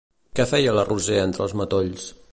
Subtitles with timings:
[0.39, 2.13] Què feia la Roser entre els matolls?